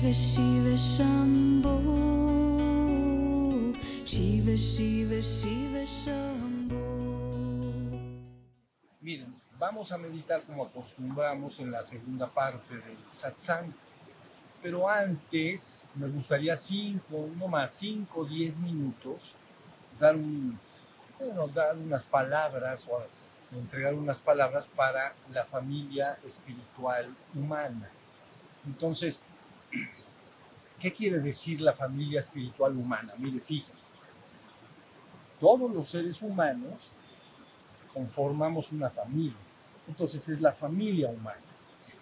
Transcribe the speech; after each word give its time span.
Shiva 0.00 0.14
Shiva 0.14 0.76
Shambho 0.76 1.76
Shiva 4.06 4.56
Shiva 4.56 5.20
Shiva 5.20 5.84
Shambho 5.84 6.80
Miren, 9.02 9.34
vamos 9.58 9.92
a 9.92 9.98
meditar 9.98 10.40
como 10.44 10.64
acostumbramos 10.64 11.60
en 11.60 11.70
la 11.70 11.82
segunda 11.82 12.28
parte 12.28 12.76
del 12.76 12.96
satsang. 13.10 13.74
Pero 14.62 14.88
antes 14.88 15.84
me 15.94 16.08
gustaría 16.08 16.56
cinco, 16.56 17.28
no 17.36 17.46
más, 17.48 17.70
cinco, 17.70 18.24
diez 18.24 18.58
minutos, 18.58 19.34
dar, 19.98 20.16
un, 20.16 20.58
bueno, 21.18 21.46
dar 21.48 21.76
unas 21.76 22.06
palabras 22.06 22.88
o 22.88 23.02
entregar 23.54 23.92
unas 23.92 24.22
palabras 24.22 24.68
para 24.74 25.14
la 25.30 25.44
familia 25.44 26.16
espiritual 26.24 27.14
humana. 27.34 27.90
Entonces, 28.66 29.24
¿qué 30.78 30.92
quiere 30.92 31.20
decir 31.20 31.60
la 31.60 31.72
familia 31.72 32.20
espiritual 32.20 32.76
humana? 32.76 33.14
Mire, 33.18 33.40
fíjense, 33.40 33.96
todos 35.38 35.70
los 35.70 35.88
seres 35.88 36.20
humanos 36.22 36.92
conformamos 37.92 38.72
una 38.72 38.90
familia. 38.90 39.36
Entonces 39.86 40.28
es 40.28 40.40
la 40.40 40.52
familia 40.52 41.08
humana, 41.08 41.40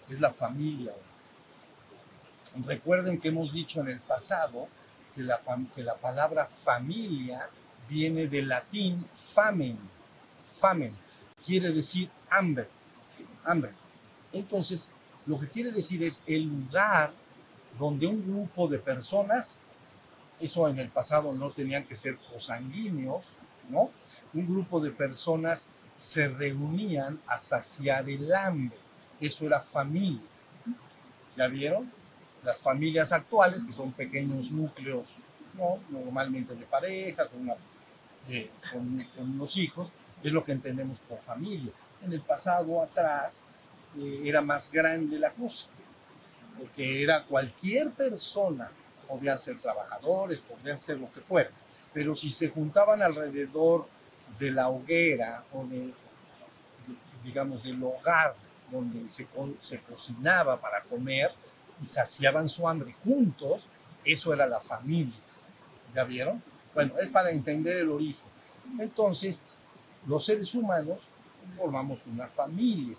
es 0.08 0.20
la 0.20 0.32
familia 0.32 0.92
humana. 0.92 2.66
Recuerden 2.66 3.20
que 3.20 3.28
hemos 3.28 3.52
dicho 3.52 3.80
en 3.80 3.88
el 3.88 4.00
pasado 4.00 4.68
que 5.14 5.22
la, 5.22 5.40
que 5.74 5.82
la 5.82 5.96
palabra 5.96 6.46
familia 6.46 7.48
viene 7.88 8.26
del 8.26 8.48
latín 8.48 9.06
famen, 9.14 9.78
famen, 10.44 10.94
quiere 11.44 11.70
decir 11.72 12.10
hambre, 12.30 12.68
hambre. 13.44 13.72
Entonces, 14.32 14.94
lo 15.26 15.38
que 15.38 15.48
quiere 15.48 15.72
decir 15.72 16.02
es 16.02 16.22
el 16.26 16.44
lugar 16.44 17.12
donde 17.78 18.06
un 18.06 18.22
grupo 18.22 18.68
de 18.68 18.78
personas, 18.78 19.60
eso 20.40 20.68
en 20.68 20.78
el 20.78 20.88
pasado 20.88 21.32
no 21.32 21.50
tenían 21.50 21.84
que 21.84 21.94
ser 21.94 22.16
cosanguíneos, 22.32 23.36
¿no? 23.68 23.90
Un 24.34 24.46
grupo 24.46 24.80
de 24.80 24.90
personas 24.90 25.68
se 25.96 26.28
reunían 26.28 27.20
a 27.26 27.38
saciar 27.38 28.08
el 28.08 28.32
hambre. 28.32 28.78
Eso 29.20 29.46
era 29.46 29.60
familia. 29.60 30.20
¿Ya 31.36 31.48
vieron? 31.48 31.90
Las 32.44 32.60
familias 32.60 33.12
actuales, 33.12 33.64
que 33.64 33.72
son 33.72 33.92
pequeños 33.92 34.50
núcleos, 34.50 35.22
¿no? 35.54 35.80
normalmente 35.90 36.54
de 36.54 36.64
parejas 36.66 37.30
eh, 38.28 38.50
con, 38.72 39.04
con 39.16 39.30
unos 39.30 39.56
hijos, 39.56 39.92
es 40.22 40.32
lo 40.32 40.44
que 40.44 40.52
entendemos 40.52 41.00
por 41.00 41.20
familia. 41.20 41.72
En 42.02 42.12
el 42.12 42.20
pasado 42.20 42.82
atrás 42.82 43.46
eh, 43.98 44.22
era 44.24 44.40
más 44.40 44.70
grande 44.70 45.18
la 45.18 45.30
cosa, 45.30 45.68
porque 46.58 47.02
era 47.02 47.24
cualquier 47.24 47.90
persona, 47.90 48.70
podían 49.06 49.38
ser 49.38 49.58
trabajadores, 49.60 50.40
podían 50.40 50.76
ser 50.76 50.98
lo 50.98 51.10
que 51.12 51.20
fuera, 51.20 51.50
pero 51.92 52.14
si 52.14 52.30
se 52.30 52.48
juntaban 52.48 53.02
alrededor 53.02 53.86
de 54.38 54.50
la 54.50 54.68
hoguera 54.68 55.44
o 55.52 55.64
de, 55.64 55.92
digamos, 57.24 57.62
del 57.62 57.82
hogar 57.82 58.34
donde 58.70 59.08
se, 59.08 59.26
se 59.60 59.80
cocinaba 59.80 60.60
para 60.60 60.82
comer 60.82 61.30
y 61.80 61.86
saciaban 61.86 62.48
su 62.48 62.68
hambre 62.68 62.94
juntos, 63.04 63.68
eso 64.04 64.32
era 64.32 64.46
la 64.46 64.60
familia. 64.60 65.18
¿Ya 65.94 66.04
vieron? 66.04 66.42
Bueno, 66.74 66.94
es 66.98 67.08
para 67.08 67.30
entender 67.30 67.78
el 67.78 67.90
origen. 67.90 68.28
Entonces, 68.78 69.44
los 70.06 70.24
seres 70.24 70.54
humanos 70.54 71.08
formamos 71.54 72.06
una 72.06 72.26
familia. 72.28 72.96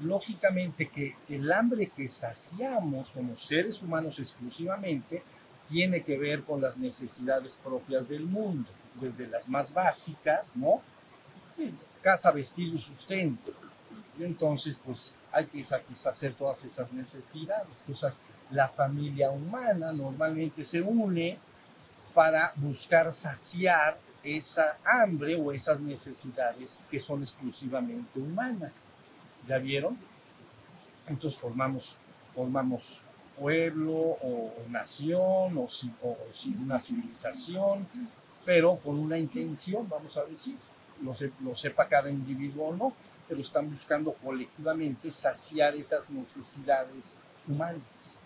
Lógicamente 0.00 0.88
que 0.88 1.16
el 1.28 1.50
hambre 1.52 1.88
que 1.88 2.06
saciamos 2.06 3.10
como 3.10 3.36
seres 3.36 3.82
humanos 3.82 4.18
exclusivamente 4.18 5.22
tiene 5.68 6.02
que 6.02 6.16
ver 6.16 6.44
con 6.44 6.60
las 6.60 6.78
necesidades 6.78 7.56
propias 7.56 8.08
del 8.08 8.24
mundo, 8.24 8.70
desde 9.00 9.26
las 9.26 9.48
más 9.48 9.72
básicas, 9.72 10.56
¿no? 10.56 10.80
Casa, 12.00 12.30
vestido 12.30 12.74
y 12.74 12.78
sustento. 12.78 13.52
Entonces, 14.18 14.80
pues 14.82 15.14
hay 15.32 15.46
que 15.46 15.62
satisfacer 15.62 16.34
todas 16.34 16.64
esas 16.64 16.92
necesidades. 16.92 17.84
La 18.50 18.68
familia 18.68 19.30
humana 19.30 19.92
normalmente 19.92 20.64
se 20.64 20.80
une 20.80 21.38
para 22.14 22.52
buscar 22.56 23.12
saciar 23.12 23.98
esa 24.22 24.78
hambre 24.84 25.36
o 25.36 25.52
esas 25.52 25.80
necesidades 25.80 26.80
que 26.90 26.98
son 26.98 27.20
exclusivamente 27.20 28.18
humanas. 28.18 28.86
¿Ya 29.48 29.58
vieron? 29.58 29.96
Entonces 31.08 31.40
formamos, 31.40 31.98
formamos 32.34 33.00
pueblo 33.38 33.94
o, 33.94 34.52
nación 34.68 35.56
o, 35.56 35.66
o, 36.02 36.18
una 36.62 36.78
civilización, 36.78 37.86
pero 38.44 38.76
con 38.76 38.98
una 38.98 39.16
intención, 39.16 39.88
vamos 39.88 40.16
a 40.16 40.24
decir, 40.24 40.56
lo, 41.02 41.12
lo 41.40 41.54
sepa 41.54 41.88
cada 41.88 42.10
individuo 42.10 42.68
o 42.68 42.76
no, 42.76 42.92
pero 43.28 43.40
están 43.40 43.70
buscando 43.70 44.12
colectivamente 44.14 45.10
saciar 45.10 45.74
esas 45.76 46.10
necesidades 46.10 47.16
humanas 47.46 48.18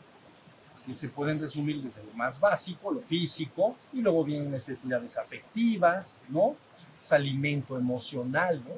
que 0.86 0.94
se 0.94 1.08
pueden 1.08 1.38
resumir 1.38 1.80
desde 1.80 2.02
lo 2.02 2.12
más 2.14 2.40
básico, 2.40 2.90
lo 2.90 3.02
físico, 3.02 3.76
y 3.92 4.00
luego 4.00 4.24
vienen 4.24 4.50
necesidades 4.50 5.16
afectivas, 5.16 6.24
¿no? 6.28 6.56
Es 7.00 7.12
alimento 7.12 7.78
emocional, 7.78 8.62
¿no? 8.64 8.74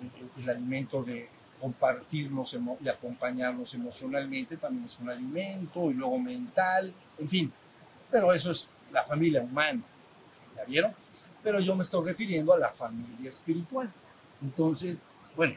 El, 0.00 0.42
el 0.42 0.50
alimento 0.50 1.02
de 1.02 1.28
compartirnos 1.60 2.56
y 2.82 2.88
acompañarnos 2.88 3.74
emocionalmente 3.74 4.56
también 4.56 4.84
es 4.84 4.98
un 4.98 5.10
alimento, 5.10 5.90
y 5.90 5.94
luego 5.94 6.18
mental, 6.18 6.92
en 7.18 7.28
fin. 7.28 7.52
Pero 8.10 8.32
eso 8.32 8.50
es 8.50 8.68
la 8.92 9.04
familia 9.04 9.42
humana, 9.42 9.82
¿ya 10.56 10.64
vieron? 10.64 10.92
Pero 11.42 11.60
yo 11.60 11.76
me 11.76 11.82
estoy 11.82 12.04
refiriendo 12.04 12.52
a 12.52 12.58
la 12.58 12.70
familia 12.70 13.28
espiritual. 13.28 13.92
Entonces, 14.42 14.96
bueno, 15.36 15.56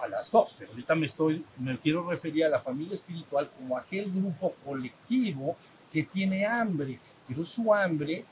a 0.00 0.08
las 0.08 0.30
dos, 0.30 0.54
pero 0.58 0.70
ahorita 0.72 0.94
me 0.94 1.06
estoy, 1.06 1.44
me 1.58 1.78
quiero 1.78 2.08
referir 2.08 2.44
a 2.44 2.48
la 2.48 2.60
familia 2.60 2.94
espiritual 2.94 3.50
como 3.58 3.76
aquel 3.76 4.10
grupo 4.10 4.54
colectivo 4.64 5.56
que 5.92 6.02
tiene 6.02 6.46
hambre, 6.46 6.98
pero 7.26 7.42
su 7.42 7.72
hambre 7.74 8.24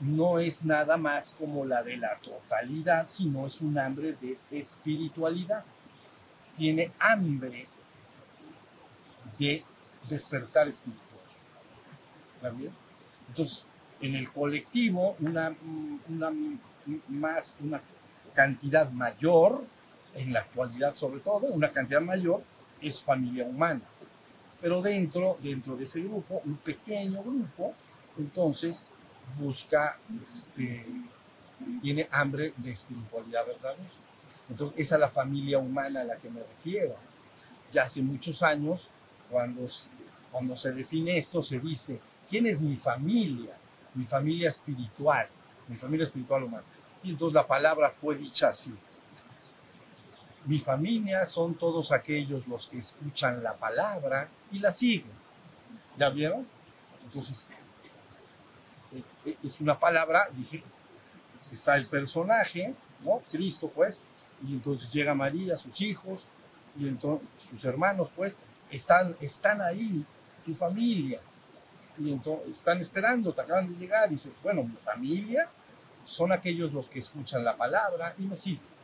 no 0.00 0.38
es 0.38 0.64
nada 0.64 0.96
más 0.96 1.34
como 1.38 1.64
la 1.64 1.82
de 1.82 1.96
la 1.96 2.16
totalidad, 2.18 3.06
sino 3.08 3.46
es 3.46 3.60
un 3.60 3.78
hambre 3.78 4.16
de 4.20 4.38
espiritualidad. 4.50 5.64
Tiene 6.58 6.92
hambre 6.98 7.66
de 9.38 9.64
despertar 10.08 10.68
espiritual. 10.68 11.06
¿Está 12.34 12.50
bien? 12.50 12.72
Entonces, 13.28 13.68
en 14.00 14.16
el 14.16 14.30
colectivo, 14.32 15.16
una, 15.20 15.54
una, 16.08 16.32
más, 17.08 17.58
una 17.62 17.80
cantidad 18.34 18.90
mayor 18.90 19.64
en 20.14 20.32
la 20.32 20.40
actualidad 20.40 20.94
sobre 20.94 21.20
todo, 21.20 21.46
una 21.46 21.70
cantidad 21.70 22.00
mayor, 22.00 22.42
es 22.80 23.00
familia 23.00 23.44
humana. 23.44 23.82
Pero 24.60 24.82
dentro, 24.82 25.38
dentro 25.40 25.76
de 25.76 25.84
ese 25.84 26.00
grupo, 26.00 26.42
un 26.44 26.56
pequeño 26.56 27.22
grupo, 27.22 27.74
entonces 28.18 28.90
busca, 29.38 29.98
este, 30.24 30.84
tiene 31.80 32.08
hambre 32.10 32.52
de 32.56 32.72
espiritualidad 32.72 33.46
verdadera. 33.46 33.90
Entonces, 34.48 34.78
esa 34.78 34.94
es 34.96 35.00
la 35.00 35.08
familia 35.08 35.58
humana 35.58 36.00
a 36.00 36.04
la 36.04 36.16
que 36.16 36.30
me 36.30 36.40
refiero. 36.42 36.96
Ya 37.70 37.82
hace 37.82 38.02
muchos 38.02 38.42
años, 38.42 38.90
cuando, 39.30 39.66
cuando 40.32 40.56
se 40.56 40.72
define 40.72 41.16
esto, 41.18 41.42
se 41.42 41.60
dice, 41.60 42.00
¿quién 42.28 42.46
es 42.46 42.62
mi 42.62 42.76
familia? 42.76 43.56
Mi 43.94 44.04
familia 44.04 44.48
espiritual, 44.48 45.28
mi 45.68 45.76
familia 45.76 46.04
espiritual 46.04 46.44
humana. 46.44 46.64
Y 47.02 47.10
entonces 47.10 47.34
la 47.34 47.46
palabra 47.46 47.90
fue 47.90 48.16
dicha 48.16 48.48
así. 48.48 48.74
Mi 50.44 50.58
familia 50.58 51.26
son 51.26 51.54
todos 51.54 51.92
aquellos 51.92 52.48
los 52.48 52.66
que 52.66 52.78
escuchan 52.78 53.42
la 53.42 53.54
palabra 53.54 54.28
y 54.50 54.58
la 54.58 54.70
siguen. 54.70 55.12
¿Ya 55.98 56.08
vieron? 56.08 56.46
Entonces, 57.04 57.48
eh, 58.92 59.02
eh, 59.26 59.36
es 59.42 59.60
una 59.60 59.78
palabra, 59.78 60.28
dije, 60.32 60.62
está 61.52 61.76
el 61.76 61.86
personaje, 61.86 62.74
¿no? 63.04 63.20
Cristo, 63.30 63.70
pues, 63.74 64.02
y 64.46 64.52
entonces 64.52 64.92
llega 64.92 65.14
María, 65.14 65.56
sus 65.56 65.80
hijos, 65.80 66.28
y 66.78 66.88
entonces 66.88 67.28
sus 67.36 67.64
hermanos, 67.64 68.12
pues, 68.14 68.38
están, 68.70 69.16
están 69.20 69.60
ahí, 69.60 70.04
tu 70.44 70.54
familia, 70.54 71.20
y 71.98 72.12
entonces 72.12 72.56
están 72.56 72.78
esperando, 72.78 73.32
te 73.32 73.40
acaban 73.40 73.72
de 73.72 73.78
llegar, 73.78 74.08
y 74.08 74.12
dice, 74.12 74.32
bueno, 74.42 74.62
mi 74.62 74.76
familia 74.76 75.48
son 76.04 76.32
aquellos 76.32 76.72
los 76.72 76.88
que 76.88 77.00
escuchan 77.00 77.44
la 77.44 77.56
palabra 77.56 78.14
y 78.18 78.22
me 78.22 78.36
siguen. 78.36 78.78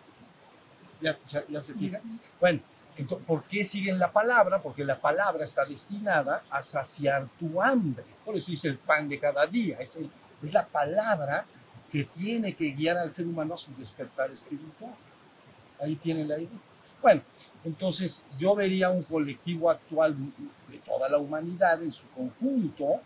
¿Ya, 1.01 1.61
se 1.61 1.75
fija? 1.75 2.01
Bueno, 2.41 2.61
entonces, 2.97 3.27
¿por 3.27 3.43
qué 3.45 3.65
siguen 3.65 3.99
la 3.99 4.13
palabra? 4.13 4.61
Porque 4.61 4.85
la 4.85 5.01
palabra 5.01 5.45
está 5.45 5.65
destinada 5.65 6.45
a 6.51 6.63
saciar 6.63 7.29
tu 7.39 7.61
hambre. 7.61 8.05
Por 8.25 8.37
eso 8.37 8.51
dice 8.51 8.69
el 8.69 8.79
pan 8.79 9.09
de 9.09 9.19
cada 9.19 9.47
día. 9.47 9.79
Es, 9.81 9.99
es 10.43 10.53
la 10.53 10.67
palabra 10.67 11.47
que 11.91 12.05
tiene 12.05 12.55
que 12.55 12.71
guiar 12.71 12.97
al 12.99 13.11
ser 13.11 13.27
humano 13.27 13.55
a 13.55 13.57
su 13.57 13.75
despertar 13.75 14.31
espiritual. 14.31 14.95
Ahí 15.81 15.97
tiene 15.97 16.25
la 16.25 16.39
idea. 16.39 16.59
Bueno, 17.03 17.23
entonces 17.65 18.25
yo 18.39 18.55
vería 18.55 18.91
un 18.91 19.03
colectivo 19.03 19.71
actual 19.71 20.17
de 20.69 20.79
toda 20.79 21.09
la 21.09 21.19
humanidad 21.19 21.83
en 21.83 21.93
su 21.93 22.09
conjunto 22.09 23.01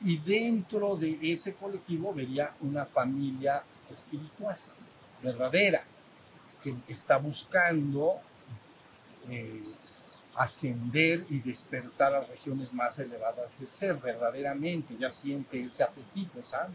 y 0.00 0.18
dentro 0.18 0.96
de 0.96 1.18
ese 1.22 1.54
colectivo 1.54 2.12
vería 2.12 2.54
una 2.60 2.84
familia 2.84 3.62
espiritual 3.90 4.56
verdadera 5.22 5.84
que 6.62 6.74
está 6.88 7.16
buscando 7.16 8.20
eh, 9.28 9.62
ascender 10.36 11.24
y 11.30 11.38
despertar 11.38 12.14
a 12.14 12.20
regiones 12.24 12.72
más 12.72 12.98
elevadas 12.98 13.58
de 13.58 13.66
ser 13.66 13.96
verdaderamente, 13.96 14.96
ya 14.98 15.08
siente 15.08 15.62
ese 15.62 15.84
apetito, 15.84 16.40
esa 16.40 16.68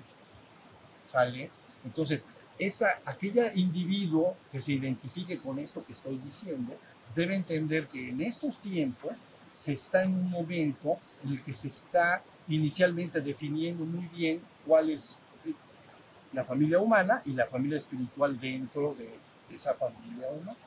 ¿Sale? 1.11 1.49
Entonces, 1.83 2.25
esa, 2.59 2.99
aquella 3.05 3.53
individuo 3.55 4.35
que 4.51 4.59
se 4.59 4.73
identifique 4.73 5.39
con 5.39 5.57
esto 5.59 5.83
que 5.85 5.93
estoy 5.93 6.17
diciendo, 6.17 6.75
debe 7.15 7.35
entender 7.35 7.87
que 7.87 8.09
en 8.09 8.21
estos 8.21 8.59
tiempos 8.59 9.13
se 9.49 9.71
está 9.71 10.03
en 10.03 10.13
un 10.13 10.29
momento 10.29 10.97
en 11.23 11.31
el 11.31 11.43
que 11.43 11.53
se 11.53 11.67
está 11.67 12.21
inicialmente 12.47 13.21
definiendo 13.21 13.85
muy 13.85 14.07
bien 14.07 14.41
cuál 14.65 14.89
es 14.89 15.17
la 16.33 16.43
familia 16.43 16.79
humana 16.79 17.21
y 17.25 17.31
la 17.33 17.47
familia 17.47 17.77
espiritual 17.77 18.39
dentro 18.39 18.95
de 18.95 19.09
esa 19.53 19.73
familia 19.73 20.27
humana. 20.29 20.57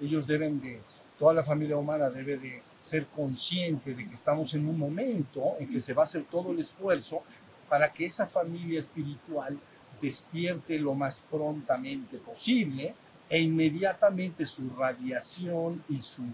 Ellos 0.00 0.26
deben 0.26 0.60
de, 0.60 0.80
toda 1.18 1.34
la 1.34 1.44
familia 1.44 1.76
humana 1.76 2.10
debe 2.10 2.38
de 2.38 2.62
ser 2.76 3.06
consciente 3.06 3.94
de 3.94 4.08
que 4.08 4.14
estamos 4.14 4.54
en 4.54 4.66
un 4.66 4.78
momento 4.78 5.56
en 5.60 5.68
que 5.68 5.78
se 5.78 5.94
va 5.94 6.02
a 6.02 6.04
hacer 6.04 6.24
todo 6.24 6.50
el 6.50 6.58
esfuerzo 6.58 7.22
para 7.68 7.92
que 7.92 8.06
esa 8.06 8.26
familia 8.26 8.80
espiritual 8.80 9.58
despierte 10.02 10.78
lo 10.78 10.94
más 10.94 11.20
prontamente 11.20 12.18
posible 12.18 12.94
e 13.30 13.40
inmediatamente 13.40 14.44
su 14.44 14.68
radiación 14.70 15.82
y 15.88 15.98
su, 16.00 16.24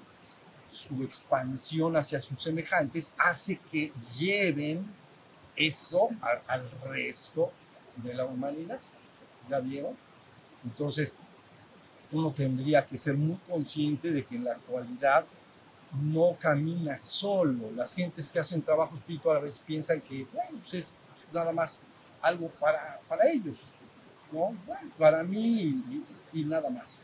su 0.69 1.05
expansión 1.05 1.97
hacia 1.97 2.19
sus 2.19 2.43
semejantes 2.43 3.15
hace 3.19 3.61
que 3.71 3.93
lleven 4.19 4.85
eso 5.55 6.09
al 6.47 6.71
resto 6.89 7.53
de 7.97 8.15
la 8.15 8.25
humanidad. 8.25 8.81
¿Ya 9.49 9.61
vieron? 9.61 9.97
Entonces, 10.65 11.17
uno 12.11 12.33
tendría 12.33 12.87
que 12.87 12.97
ser 12.97 13.17
muy 13.17 13.39
consciente 13.49 14.11
de 14.11 14.25
que 14.25 14.37
en 14.37 14.45
la 14.45 14.53
actualidad 14.53 15.25
no 16.03 16.37
camina 16.39 16.97
solo. 16.99 17.71
Las 17.75 17.95
gentes 17.95 18.31
que 18.31 18.39
hacen 18.39 18.63
trabajo 18.63 18.95
espiritual 18.95 19.39
a 19.39 19.41
veces 19.41 19.61
piensan 19.61 20.01
que 20.01 20.27
bueno, 20.33 20.59
pues 20.61 20.75
es 20.75 20.95
nada 21.33 21.53
más 21.53 21.81
algo 22.23 22.49
para, 22.49 23.01
para 23.09 23.29
ellos, 23.29 23.65
¿no? 24.33 24.57
para 24.99 25.23
mí 25.23 26.05
y, 26.33 26.45
nada 26.45 26.71
más. 26.71 26.99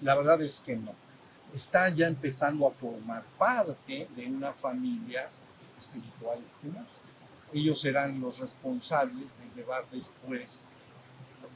La 0.00 0.14
verdad 0.14 0.40
es 0.42 0.60
que 0.60 0.76
no. 0.76 0.92
Está 1.54 1.88
ya 1.90 2.06
empezando 2.06 2.66
a 2.66 2.70
formar 2.70 3.22
parte 3.38 4.08
de 4.16 4.26
una 4.26 4.52
familia 4.52 5.28
espiritual. 5.76 6.38
Ellos 7.52 7.80
serán 7.80 8.20
los 8.20 8.38
responsables 8.38 9.38
de 9.38 9.60
llevar 9.60 9.84
después 9.90 10.68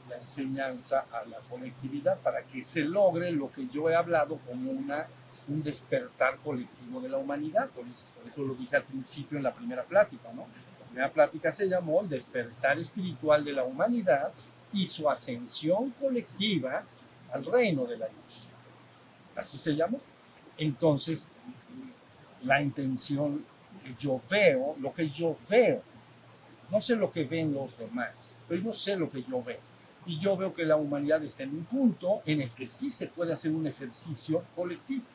la 0.07 0.17
enseñanza 0.17 1.05
a 1.11 1.25
la 1.25 1.39
conectividad 1.49 2.17
para 2.19 2.43
que 2.43 2.63
se 2.63 2.81
logre 2.81 3.31
lo 3.31 3.51
que 3.51 3.67
yo 3.67 3.89
he 3.89 3.95
hablado 3.95 4.37
como 4.47 4.71
una, 4.71 5.07
un 5.47 5.63
despertar 5.63 6.37
colectivo 6.37 7.01
de 7.01 7.09
la 7.09 7.17
humanidad. 7.17 7.69
Por 7.69 7.87
eso, 7.87 8.11
por 8.13 8.31
eso 8.31 8.43
lo 8.43 8.53
dije 8.53 8.77
al 8.77 8.83
principio 8.83 9.37
en 9.37 9.43
la 9.43 9.53
primera 9.53 9.83
plática, 9.83 10.31
¿no? 10.33 10.45
Primera 10.97 11.13
plática 11.13 11.51
se 11.51 11.69
llamó 11.69 12.01
el 12.01 12.09
despertar 12.09 12.79
espiritual 12.79 13.45
de 13.45 13.53
la 13.53 13.63
humanidad 13.63 14.33
y 14.73 14.87
su 14.87 15.07
ascensión 15.07 15.91
colectiva 15.91 16.83
al 17.31 17.45
reino 17.45 17.85
de 17.85 17.97
la 17.99 18.07
luz. 18.07 18.49
Así 19.35 19.59
se 19.59 19.75
llamó. 19.75 20.01
Entonces, 20.57 21.29
la 22.41 22.63
intención 22.63 23.45
que 23.83 23.93
yo 23.99 24.19
veo, 24.27 24.75
lo 24.79 24.91
que 24.91 25.07
yo 25.07 25.37
veo, 25.47 25.83
no 26.71 26.81
sé 26.81 26.95
lo 26.95 27.11
que 27.11 27.25
ven 27.25 27.53
los 27.53 27.77
demás, 27.77 28.41
pero 28.47 28.59
yo 28.59 28.73
sé 28.73 28.95
lo 28.95 29.07
que 29.11 29.21
yo 29.21 29.43
veo. 29.43 29.59
Y 30.07 30.17
yo 30.17 30.35
veo 30.35 30.51
que 30.51 30.65
la 30.65 30.77
humanidad 30.77 31.23
está 31.23 31.43
en 31.43 31.51
un 31.51 31.65
punto 31.65 32.23
en 32.25 32.41
el 32.41 32.49
que 32.49 32.65
sí 32.65 32.89
se 32.89 33.05
puede 33.05 33.33
hacer 33.33 33.51
un 33.51 33.67
ejercicio 33.67 34.43
colectivo 34.55 35.05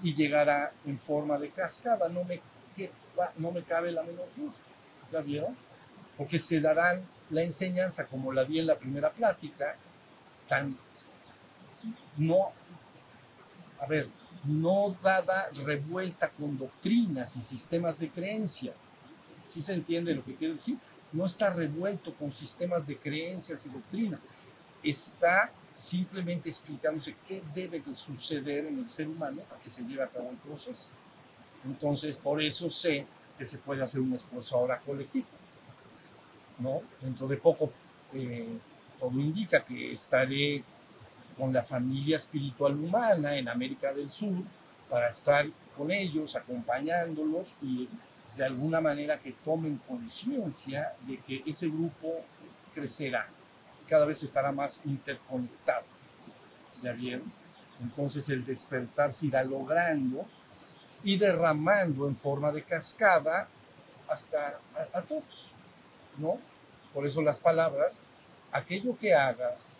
y 0.00 0.14
llegará 0.14 0.72
en 0.84 0.96
forma 0.96 1.36
de 1.38 1.50
cascada. 1.50 2.08
No 2.08 2.22
me, 2.22 2.40
no 3.38 3.50
me 3.50 3.64
cabe 3.64 3.90
la 3.90 4.04
menor 4.04 4.28
duda. 4.36 4.52
¿Ya? 5.10 5.46
Porque 6.16 6.38
se 6.38 6.60
darán 6.60 7.02
la 7.30 7.42
enseñanza, 7.42 8.06
como 8.06 8.32
la 8.32 8.44
di 8.44 8.58
en 8.58 8.66
la 8.66 8.78
primera 8.78 9.10
plática, 9.10 9.76
tan 10.48 10.76
no, 12.16 12.52
a 13.80 13.86
ver, 13.86 14.08
no 14.44 14.96
dada 15.02 15.50
revuelta 15.64 16.30
con 16.30 16.56
doctrinas 16.56 17.36
y 17.36 17.42
sistemas 17.42 17.98
de 17.98 18.10
creencias. 18.10 18.98
¿Sí 19.44 19.60
se 19.60 19.74
entiende 19.74 20.14
lo 20.14 20.24
que 20.24 20.34
quiero 20.34 20.54
decir? 20.54 20.78
No 21.12 21.26
está 21.26 21.50
revuelto 21.50 22.14
con 22.14 22.30
sistemas 22.30 22.86
de 22.86 22.96
creencias 22.96 23.66
y 23.66 23.68
doctrinas. 23.68 24.22
Está 24.82 25.52
simplemente 25.72 26.48
explicándose 26.48 27.16
qué 27.26 27.42
debe 27.54 27.80
de 27.80 27.94
suceder 27.94 28.66
en 28.66 28.78
el 28.78 28.88
ser 28.88 29.08
humano 29.08 29.42
para 29.48 29.60
que 29.60 29.68
se 29.68 29.84
lleve 29.84 30.02
a 30.02 30.08
cabo 30.08 30.30
el 30.30 30.36
proceso. 30.38 30.90
Entonces, 31.64 32.16
por 32.16 32.40
eso 32.40 32.70
sé 32.70 33.06
que 33.38 33.44
se 33.44 33.58
puede 33.58 33.82
hacer 33.82 34.00
un 34.00 34.14
esfuerzo 34.14 34.56
ahora 34.56 34.80
colectivo. 34.80 35.26
¿no? 36.58 36.82
Dentro 37.00 37.26
de 37.28 37.36
poco, 37.36 37.70
eh, 38.12 38.58
todo 38.98 39.20
indica 39.20 39.64
que 39.64 39.92
estaré 39.92 40.62
con 41.36 41.52
la 41.52 41.62
familia 41.62 42.16
espiritual 42.16 42.72
humana 42.72 43.36
en 43.36 43.48
América 43.48 43.92
del 43.92 44.08
Sur 44.08 44.36
para 44.88 45.08
estar 45.08 45.46
con 45.76 45.90
ellos, 45.90 46.34
acompañándolos 46.36 47.56
y 47.60 47.88
de 48.36 48.44
alguna 48.44 48.80
manera 48.80 49.18
que 49.18 49.32
tomen 49.32 49.78
conciencia 49.86 50.94
de 51.06 51.18
que 51.18 51.42
ese 51.46 51.68
grupo 51.68 52.24
crecerá, 52.74 53.28
cada 53.88 54.06
vez 54.06 54.22
estará 54.22 54.52
más 54.52 54.84
interconectado. 54.86 55.84
¿Ya 56.82 56.92
vieron? 56.92 57.32
Entonces 57.80 58.28
el 58.28 58.44
despertar 58.44 59.12
se 59.12 59.26
irá 59.26 59.42
logrando 59.44 60.26
y 61.06 61.16
derramando 61.18 62.08
en 62.08 62.16
forma 62.16 62.50
de 62.50 62.64
cascada 62.64 63.46
hasta 64.08 64.58
a, 64.92 65.02
todos, 65.02 65.52
¿no? 66.18 66.36
Por 66.92 67.06
eso 67.06 67.22
las 67.22 67.38
palabras, 67.38 68.02
aquello 68.50 68.98
que 68.98 69.14
hagas 69.14 69.78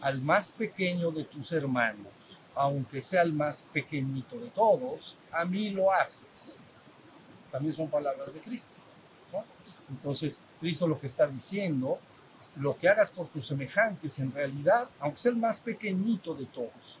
al 0.00 0.20
más 0.20 0.50
pequeño 0.50 1.12
de 1.12 1.22
tus 1.22 1.52
hermanos, 1.52 2.40
aunque 2.56 3.00
sea 3.00 3.22
el 3.22 3.32
más 3.32 3.62
pequeñito 3.72 4.40
de 4.40 4.50
todos, 4.50 5.18
a 5.30 5.44
mí 5.44 5.70
lo 5.70 5.92
haces. 5.92 6.58
También 7.52 7.72
son 7.72 7.88
palabras 7.88 8.34
de 8.34 8.40
Cristo. 8.40 8.74
Entonces, 9.88 10.42
Cristo 10.58 10.88
lo 10.88 10.98
que 10.98 11.06
está 11.06 11.28
diciendo, 11.28 12.00
lo 12.56 12.76
que 12.76 12.88
hagas 12.88 13.12
por 13.12 13.28
tus 13.28 13.46
semejantes, 13.46 14.18
en 14.18 14.32
realidad, 14.32 14.88
aunque 14.98 15.18
sea 15.20 15.30
el 15.30 15.38
más 15.38 15.60
pequeñito 15.60 16.34
de 16.34 16.46
todos, 16.46 16.98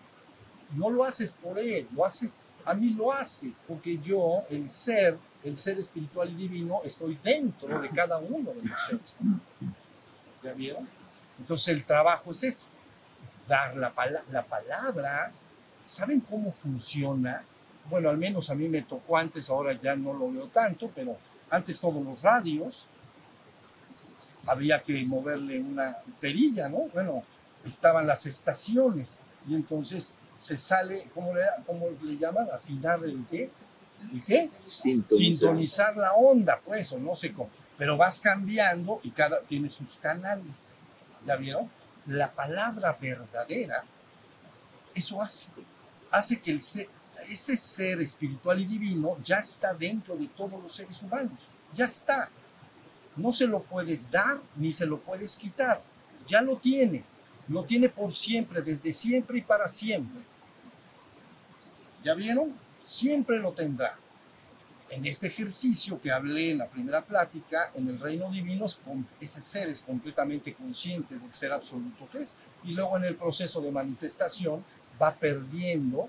no 0.76 0.88
lo 0.88 1.02
haces 1.02 1.32
por 1.32 1.58
él, 1.58 1.88
lo 1.92 2.04
haces 2.04 2.36
a 2.64 2.74
mí 2.74 2.90
lo 2.90 3.12
haces, 3.12 3.62
porque 3.66 3.98
yo, 3.98 4.44
el 4.50 4.68
ser, 4.68 5.18
el 5.42 5.56
ser 5.56 5.78
espiritual 5.78 6.30
y 6.30 6.34
divino, 6.34 6.80
estoy 6.84 7.18
dentro 7.22 7.80
de 7.80 7.88
cada 7.90 8.18
uno 8.18 8.52
de 8.52 8.62
los 8.62 8.80
seres. 8.86 9.18
¿Ya 10.42 10.52
vieron? 10.52 10.88
Entonces 11.38 11.68
el 11.68 11.84
trabajo 11.84 12.30
es 12.30 12.44
ese, 12.44 12.68
dar 13.48 13.76
la, 13.76 13.92
la 14.30 14.44
palabra. 14.44 15.32
¿Saben 15.86 16.20
cómo 16.20 16.52
funciona? 16.52 17.42
Bueno, 17.88 18.10
al 18.10 18.18
menos 18.18 18.50
a 18.50 18.54
mí 18.54 18.68
me 18.68 18.82
tocó 18.82 19.16
antes, 19.16 19.50
ahora 19.50 19.72
ya 19.72 19.96
no 19.96 20.12
lo 20.12 20.30
veo 20.30 20.46
tanto, 20.48 20.90
pero 20.94 21.16
antes 21.50 21.80
todos 21.80 22.04
los 22.04 22.22
radios 22.22 22.88
había 24.46 24.82
que 24.82 25.04
moverle 25.04 25.58
una 25.60 25.96
perilla, 26.20 26.68
¿no? 26.68 26.88
Bueno, 26.92 27.24
estaban 27.64 28.06
las 28.06 28.26
estaciones 28.26 29.22
y 29.48 29.54
entonces 29.54 30.18
se 30.40 30.56
sale, 30.56 31.10
¿cómo 31.12 31.34
le, 31.34 31.42
cómo 31.66 31.86
le 32.02 32.16
llaman? 32.16 32.48
Afinar 32.50 33.04
el 33.04 33.26
qué? 33.30 33.50
¿El 34.10 34.24
qué? 34.24 34.50
Sintonizar. 34.64 35.94
la 35.98 36.14
onda, 36.14 36.58
pues, 36.64 36.90
o 36.92 36.98
no 36.98 37.14
sé 37.14 37.34
cómo. 37.34 37.50
Pero 37.76 37.98
vas 37.98 38.18
cambiando 38.18 39.00
y 39.02 39.10
cada 39.10 39.40
tiene 39.42 39.68
sus 39.68 39.98
canales. 39.98 40.78
¿Ya 41.26 41.36
vieron? 41.36 41.70
La 42.06 42.32
palabra 42.32 42.96
verdadera, 42.98 43.84
eso 44.94 45.20
hace. 45.20 45.50
Hace 46.10 46.40
que 46.40 46.52
el 46.52 46.56
ese 47.28 47.56
ser 47.58 48.00
espiritual 48.00 48.60
y 48.60 48.64
divino 48.64 49.18
ya 49.22 49.40
está 49.40 49.74
dentro 49.74 50.16
de 50.16 50.26
todos 50.28 50.60
los 50.62 50.72
seres 50.72 51.02
humanos. 51.02 51.50
Ya 51.74 51.84
está. 51.84 52.30
No 53.14 53.30
se 53.30 53.46
lo 53.46 53.62
puedes 53.62 54.10
dar 54.10 54.40
ni 54.56 54.72
se 54.72 54.86
lo 54.86 55.00
puedes 55.00 55.36
quitar. 55.36 55.82
Ya 56.26 56.40
lo 56.40 56.56
tiene 56.56 57.04
lo 57.50 57.64
tiene 57.64 57.88
por 57.88 58.12
siempre, 58.12 58.62
desde 58.62 58.92
siempre 58.92 59.38
y 59.38 59.42
para 59.42 59.66
siempre. 59.66 60.22
¿Ya 62.04 62.14
vieron? 62.14 62.54
Siempre 62.82 63.38
lo 63.38 63.52
tendrá. 63.52 63.96
En 64.90 65.06
este 65.06 65.28
ejercicio 65.28 66.00
que 66.00 66.10
hablé 66.10 66.50
en 66.50 66.58
la 66.58 66.66
primera 66.66 67.02
plática, 67.02 67.70
en 67.74 67.88
el 67.88 68.00
reino 68.00 68.30
divino, 68.30 68.66
ese 69.20 69.40
ser 69.42 69.68
es 69.68 69.80
completamente 69.80 70.54
consciente 70.54 71.16
del 71.16 71.32
ser 71.32 71.52
absoluto 71.52 72.08
que 72.10 72.22
es. 72.22 72.36
Y 72.64 72.72
luego 72.72 72.96
en 72.96 73.04
el 73.04 73.16
proceso 73.16 73.60
de 73.60 73.70
manifestación 73.70 74.64
va 75.00 75.14
perdiendo 75.14 76.08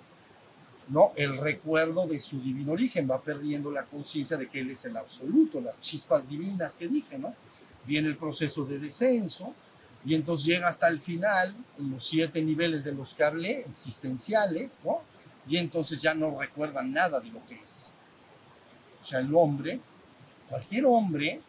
¿no? 0.92 1.14
El 1.16 1.38
recuerdo 1.38 2.06
de 2.06 2.20
su 2.20 2.42
divino 2.42 2.74
origen, 2.74 3.10
va 3.10 3.22
perdiendo 3.22 3.72
la 3.72 3.86
conciencia 3.86 4.36
de 4.36 4.50
que 4.50 4.60
Él 4.60 4.72
es 4.72 4.84
el 4.86 4.98
absoluto, 4.98 5.62
las 5.62 5.80
chispas 5.80 6.28
divinas 6.28 6.76
que 6.76 6.88
dije, 6.88 7.18
¿no? 7.18 7.34
Viene 7.86 8.10
el 8.10 8.18
proceso 8.18 8.66
de 8.66 8.78
descenso 8.78 9.54
y 10.04 10.16
entonces 10.16 10.46
llega 10.46 10.68
hasta 10.68 10.88
el 10.90 11.00
final, 11.00 11.56
en 11.80 11.92
los 11.92 12.06
siete 12.06 12.42
niveles 12.42 12.84
de 12.84 12.94
los 12.94 13.14
que 13.14 13.24
hablé, 13.24 13.60
existenciales, 13.62 14.82
¿no? 14.84 15.02
Y 15.48 15.58
entonces 15.58 16.02
ya 16.02 16.14
no 16.14 16.40
recuerda 16.40 16.82
nada 16.82 17.20
de 17.20 17.30
lo 17.30 17.46
que 17.46 17.56
es. 17.56 17.94
O 19.02 19.04
sea, 19.04 19.20
el 19.20 19.34
hombre, 19.34 19.80
cualquier 20.50 20.86
hombre, 20.86 21.42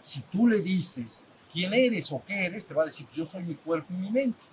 si 0.00 0.22
tú 0.22 0.46
le 0.46 0.60
dices 0.60 1.22
quién 1.52 1.74
eres 1.74 2.10
o 2.12 2.22
qué 2.26 2.46
eres, 2.46 2.66
te 2.66 2.74
va 2.74 2.82
a 2.82 2.86
decir, 2.86 3.06
yo 3.12 3.24
soy 3.24 3.42
mi 3.42 3.54
cuerpo 3.54 3.92
y 3.92 3.96
mi 3.96 4.10
mente. 4.10 4.46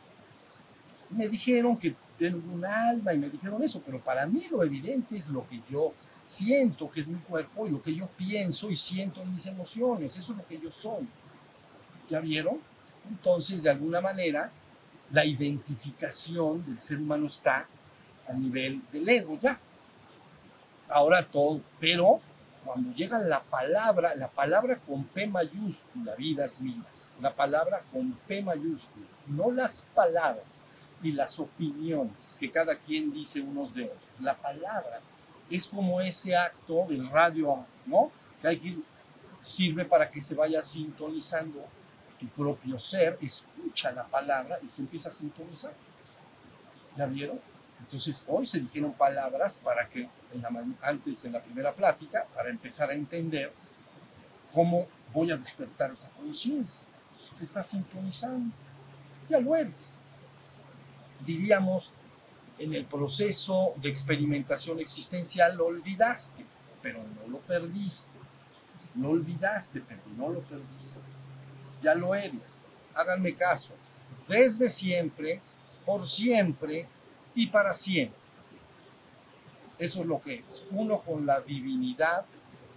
Me 1.10 1.28
dijeron 1.28 1.78
que 1.78 1.96
tengo 2.18 2.54
un 2.54 2.66
alma 2.66 3.14
y 3.14 3.18
me 3.18 3.30
dijeron 3.30 3.64
eso, 3.64 3.82
pero 3.86 4.00
para 4.00 4.26
mí 4.26 4.46
lo 4.52 4.64
evidente 4.64 5.16
es 5.16 5.30
lo 5.30 5.48
que 5.48 5.62
yo 5.70 5.94
siento 6.22 6.92
que 6.92 7.00
es 7.00 7.08
mi 7.08 7.20
cuerpo 7.20 7.66
y 7.66 7.72
lo 7.72 7.82
que 7.82 7.96
yo 7.96 8.08
pienso 8.08 8.70
y 8.70 8.76
siento 8.76 9.22
en 9.22 9.34
mis 9.34 9.46
emociones, 9.48 10.16
eso 10.16 10.34
es 10.34 10.38
lo 10.38 10.46
que 10.46 10.60
yo 10.60 10.72
soy. 10.72 11.08
¿Ya 12.08 12.20
vieron? 12.20 12.60
Entonces, 13.10 13.64
de 13.64 13.72
alguna 13.72 14.02
manera, 14.02 14.52
la 15.12 15.26
identificación 15.26 16.64
del 16.66 16.80
ser 16.80 17.00
humano 17.00 17.26
está 17.26 17.68
a 18.32 18.34
nivel 18.34 18.82
del 18.92 19.08
ego 19.08 19.38
ya. 19.40 19.60
Ahora 20.90 21.24
todo, 21.24 21.62
pero 21.80 22.22
cuando 22.66 22.94
llega 22.94 23.20
la 23.20 23.42
palabra, 23.42 24.16
la 24.16 24.30
palabra 24.30 24.78
con 24.78 25.04
P 25.06 25.28
mayúscula, 25.28 26.16
vidas 26.16 26.62
mías, 26.62 27.12
la 27.20 27.34
palabra 27.34 27.82
con 27.92 28.12
P 28.28 28.42
mayúscula, 28.42 29.06
no 29.28 29.52
las 29.52 29.82
palabras, 29.94 30.66
y 31.04 31.12
las 31.12 31.40
opiniones 31.40 32.38
que 32.40 32.52
cada 32.52 32.76
quien 32.76 33.12
dice 33.12 33.42
unos 33.42 33.74
de 33.74 33.86
otros. 33.86 34.02
La 34.20 34.36
palabra 34.36 35.00
es 35.50 35.68
como 35.68 36.00
ese 36.00 36.36
acto 36.36 36.86
del 36.88 37.10
radio, 37.10 37.66
¿no? 37.86 38.12
Que 38.42 38.48
hay 38.48 38.60
que 38.60 38.78
sirve 39.42 39.86
para 39.86 40.10
que 40.10 40.22
se 40.22 40.36
vaya 40.36 40.62
sintonizando 40.62 41.66
tu 42.20 42.28
propio 42.28 42.78
ser, 42.78 43.18
escucha 43.22 43.92
la 43.92 44.06
palabra 44.06 44.60
y 44.62 44.68
se 44.68 44.82
empieza 44.82 45.10
a 45.10 45.12
sintonizar. 45.12 45.74
¿Ya 46.96 47.06
vieron? 47.08 47.40
Entonces 47.92 48.24
hoy 48.28 48.46
se 48.46 48.60
dijeron 48.60 48.94
palabras 48.94 49.58
para 49.58 49.88
que 49.90 50.10
en 50.34 50.42
la, 50.42 50.50
antes 50.82 51.26
en 51.26 51.34
la 51.34 51.42
primera 51.42 51.74
plática, 51.74 52.26
para 52.34 52.50
empezar 52.50 52.90
a 52.90 52.94
entender 52.94 53.52
cómo 54.54 54.88
voy 55.14 55.32
a 55.32 55.38
despertar 55.38 55.92
esa 55.92 56.10
conciencia. 56.12 56.88
Usted 57.20 57.44
está 57.44 57.62
sintonizando, 57.62 58.56
ya 59.30 59.40
lo 59.40 59.56
eres 59.56 60.00
diríamos, 61.26 61.94
en 62.58 62.74
el 62.74 62.86
proceso 62.86 63.74
de 63.78 63.90
experimentación 63.90 64.80
existencial 64.80 65.58
lo 65.58 65.68
olvidaste, 65.68 66.46
pero 66.82 67.00
no 67.00 67.28
lo 67.28 67.40
perdiste. 67.40 68.20
Lo 68.96 69.12
olvidaste, 69.12 69.82
pero 69.88 70.02
no 70.18 70.30
lo 70.30 70.42
perdiste. 70.42 71.00
Ya 71.82 71.96
lo 71.96 72.14
eres. 72.14 72.60
Háganme 72.94 73.34
caso. 73.34 73.74
Desde 74.28 74.70
siempre, 74.70 75.42
por 75.86 76.08
siempre 76.08 76.88
y 77.36 77.48
para 77.48 77.74
siempre. 77.74 78.20
Eso 79.78 80.02
es 80.02 80.06
lo 80.06 80.22
que 80.22 80.44
es. 80.48 80.66
Uno 80.72 81.02
con 81.02 81.26
la 81.26 81.42
divinidad 81.42 82.26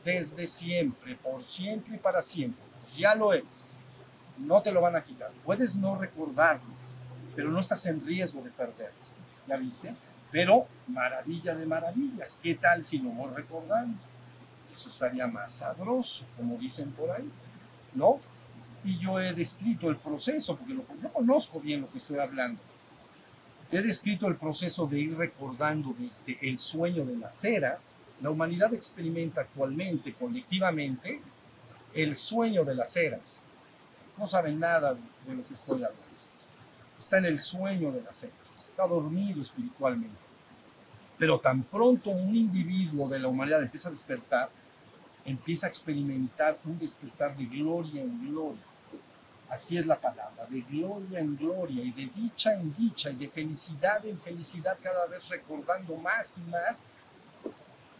desde 0.05 0.47
siempre, 0.47 1.17
por 1.17 1.43
siempre 1.43 1.97
y 1.97 1.99
para 1.99 2.23
siempre. 2.23 2.63
Ya 2.97 3.15
lo 3.15 3.33
eres. 3.33 3.75
No 4.39 4.63
te 4.63 4.73
lo 4.73 4.81
van 4.81 4.97
a 4.97 5.03
quitar. 5.03 5.31
Puedes 5.45 5.77
no 5.77 5.97
recordarlo, 5.97 6.75
pero 7.37 7.51
no 7.51 7.61
estás 7.61 7.85
en 7.87 8.05
riesgo 8.05 8.43
de 8.43 8.51
perder. 8.51 8.93
¿Ya 9.47 9.57
viste? 9.57 9.95
Pero 10.31 10.67
maravilla 10.89 11.55
de 11.55 11.67
maravillas. 11.67 12.39
¿Qué 12.43 12.55
tal 12.55 12.83
si 12.83 12.99
lo 12.99 13.11
voy 13.11 13.33
recordando? 13.35 13.99
Eso 14.73 14.89
estaría 14.89 15.27
más 15.29 15.53
sabroso, 15.53 16.25
como 16.37 16.57
dicen 16.57 16.91
por 16.93 17.11
ahí, 17.11 17.31
¿no? 17.95 18.19
Y 18.83 18.99
yo 18.99 19.21
he 19.21 19.33
descrito 19.33 19.89
el 19.89 19.97
proceso, 19.97 20.57
porque 20.57 20.75
lo, 20.75 20.85
yo 21.01 21.13
conozco 21.13 21.61
bien 21.61 21.83
lo 21.83 21.91
que 21.91 21.99
estoy 21.99 22.19
hablando. 22.19 22.61
He 23.75 23.83
descrito 23.83 24.29
el 24.29 24.37
proceso 24.37 24.87
de 24.87 25.01
ir 25.01 25.17
recordando 25.17 25.95
desde 25.99 26.39
el 26.41 26.57
sueño 26.59 27.05
de 27.05 27.17
las 27.17 27.45
eras. 27.45 28.01
La 28.21 28.31
humanidad 28.31 28.73
experimenta 28.73 29.41
actualmente, 29.43 30.15
colectivamente, 30.15 31.21
el 31.93 32.15
sueño 32.15 32.65
de 32.65 32.75
las 32.75 32.97
eras. 32.97 33.45
No 34.17 34.27
saben 34.27 34.61
nada 34.61 34.95
de, 34.95 35.01
de 35.27 35.35
lo 35.35 35.47
que 35.47 35.55
estoy 35.55 35.83
hablando 35.83 36.15
está 37.05 37.19
en 37.19 37.27
el 37.27 37.39
sueño 37.39 37.93
de 37.93 38.03
las 38.03 38.23
eras, 38.23 38.67
está 38.69 38.87
dormido 38.87 39.43
espiritualmente. 39.43 40.17
Pero 41.19 41.39
tan 41.39 41.63
pronto 41.63 42.11
un 42.11 42.35
individuo 42.35 43.09
de 43.09 43.19
la 43.19 43.29
humanidad 43.29 43.63
empieza 43.63 43.89
a 43.89 43.93
despertar, 43.93 44.51
empieza 45.25 45.67
a 45.67 45.69
experimentar 45.69 46.59
un 46.65 46.79
despertar 46.79 47.37
de 47.37 47.45
gloria 47.45 48.03
en 48.03 48.31
gloria. 48.31 48.63
Así 49.55 49.79
es 49.79 49.87
la 49.87 50.01
palabra, 50.01 50.47
de 50.51 50.63
gloria 50.63 51.21
en 51.21 51.37
gloria 51.37 51.85
y 51.85 51.93
de 51.93 52.07
dicha 52.07 52.53
en 52.55 52.75
dicha 52.75 53.11
y 53.11 53.15
de 53.15 53.29
felicidad 53.29 54.05
en 54.05 54.19
felicidad, 54.19 54.77
cada 54.83 55.07
vez 55.07 55.29
recordando 55.29 55.95
más 55.95 56.39
y 56.39 56.51
más 56.51 56.83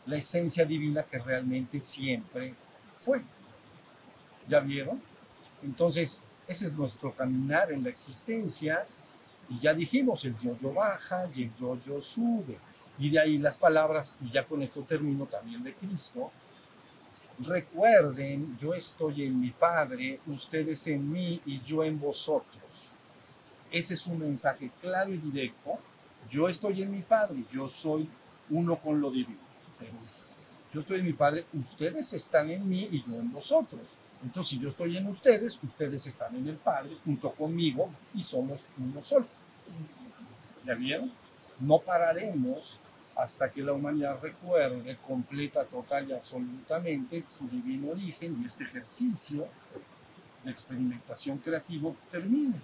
la 0.05 0.17
esencia 0.17 0.65
divina 0.65 1.05
que 1.05 1.17
realmente 1.17 1.79
siempre 1.79 2.55
fue. 3.01 3.23
¿Ya 4.49 4.59
vieron? 4.59 5.01
Entonces, 5.63 6.27
ese 6.49 6.67
es 6.67 6.75
nuestro 6.75 7.15
caminar 7.15 7.71
en 7.71 7.85
la 7.85 7.91
existencia. 7.91 8.85
Y 9.49 9.61
ya 9.61 9.73
dijimos, 9.73 10.25
el 10.25 10.37
yo-yo 10.41 10.75
baja 10.75 11.29
y 11.33 11.45
el 11.45 11.55
yo-yo 11.55 12.03
sube. 12.03 12.59
Y 12.99 13.11
de 13.11 13.21
ahí 13.21 13.39
las 13.39 13.59
palabras, 13.59 14.19
y 14.25 14.29
ya 14.29 14.45
con 14.45 14.61
esto 14.61 14.83
termino 14.83 15.27
también 15.27 15.63
de 15.63 15.73
Cristo. 15.73 16.33
Recuerden, 17.39 18.57
yo 18.59 18.75
estoy 18.75 19.25
en 19.25 19.41
mi 19.41 19.51
Padre, 19.51 20.21
ustedes 20.27 20.87
en 20.87 21.11
mí 21.11 21.41
y 21.45 21.61
yo 21.63 21.83
en 21.83 21.99
vosotros. 21.99 22.93
Ese 23.73 23.95
es 23.95 24.07
un 24.07 24.21
mensaje 24.21 24.71
claro 24.81 25.13
y 25.13 25.19
directo. 25.19 25.79
Yo 26.31 26.49
estoy 26.49 26.83
en 26.83 26.93
mi 26.93 27.03
Padre, 27.03 27.45
yo 27.51 27.67
soy 27.67 28.09
uno 28.51 28.81
con 28.81 29.01
lo 29.01 29.11
divino. 29.11 29.41
Pero 29.79 29.93
yo 30.73 30.81
estoy 30.81 31.01
en 31.01 31.07
mi 31.07 31.13
Padre, 31.13 31.45
ustedes 31.53 32.13
están 32.13 32.51
en 32.51 32.69
mí 32.69 32.89
y 32.93 33.03
yo 33.03 33.17
en 33.17 33.33
vosotros. 33.33 33.99
Entonces, 34.23 34.51
si 34.51 34.61
yo 34.61 34.69
estoy 34.69 34.97
en 34.97 35.07
ustedes, 35.09 35.61
ustedes 35.63 36.07
están 36.07 36.37
en 36.37 36.49
el 36.49 36.57
Padre 36.57 36.97
junto 37.05 37.33
conmigo 37.33 37.91
y 38.15 38.23
somos 38.23 38.67
uno 38.79 39.03
solo. 39.03 39.27
¿Ya 40.65 40.75
vieron? 40.75 41.13
No 41.59 41.79
pararemos 41.79 42.81
hasta 43.17 43.51
que 43.51 43.63
la 43.63 43.73
humanidad 43.73 44.19
recuerde 44.21 44.97
completa, 45.07 45.65
total 45.65 46.09
y 46.09 46.13
absolutamente 46.13 47.23
su 47.23 47.49
divino 47.49 47.93
origen 47.93 48.41
y 48.43 48.47
este 48.47 48.65
ejercicio 48.65 49.47
de 50.43 50.51
experimentación 50.51 51.39
creativo 51.39 51.97
termine. 52.11 52.61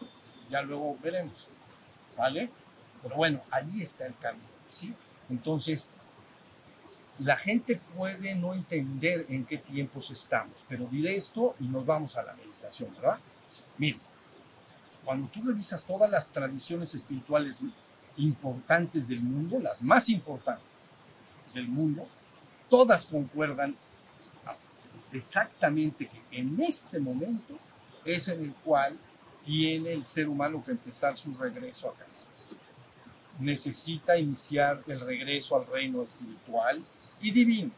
Ya 0.49 0.63
luego 0.63 0.99
veremos. 1.03 1.49
¿Sale? 2.11 2.51
Pero 3.03 3.17
bueno, 3.17 3.41
ahí 3.51 3.83
está 3.83 4.07
el 4.07 4.17
camino. 4.17 4.45
¿sí? 4.69 4.93
Entonces, 5.29 5.93
la 7.21 7.37
gente 7.37 7.81
puede 7.97 8.35
no 8.35 8.55
entender 8.55 9.27
en 9.29 9.45
qué 9.45 9.59
tiempos 9.59 10.11
estamos, 10.11 10.65
pero 10.69 10.87
diré 10.87 11.17
esto 11.17 11.55
y 11.61 11.69
nos 11.69 11.85
vamos 11.87 12.17
a 12.17 12.23
la 12.23 12.35
meditación, 12.35 12.93
¿verdad? 12.95 13.19
Miren, 13.79 14.01
cuando 15.05 15.29
tú 15.29 15.41
revisas 15.43 15.85
todas 15.85 16.11
las 16.11 16.31
tradiciones 16.31 16.95
espirituales 16.95 17.61
importantes 18.21 19.09
del 19.09 19.21
mundo, 19.21 19.59
las 19.59 19.83
más 19.83 20.09
importantes 20.09 20.91
del 21.55 21.69
mundo, 21.69 22.07
todas 22.69 23.07
concuerdan 23.07 23.77
exactamente 25.13 26.09
que 26.09 26.39
en 26.39 26.61
este 26.61 27.01
momento 27.01 27.57
es 28.05 28.29
en 28.29 28.45
el 28.45 28.55
cual 28.55 28.97
tiene 29.45 29.93
el 29.93 30.05
ser 30.05 30.29
humano 30.29 30.63
que 30.65 30.71
empezar 30.71 31.17
su 31.17 31.37
regreso 31.37 31.89
a 31.89 31.95
casa. 31.95 32.29
Necesita 33.41 34.17
iniciar 34.17 34.83
el 34.87 35.01
regreso 35.01 35.57
al 35.57 35.67
reino 35.67 36.03
espiritual, 36.03 36.85
y 37.21 37.31
divino. 37.31 37.71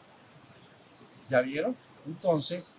¿Ya 1.29 1.41
vieron? 1.41 1.77
Entonces 2.07 2.77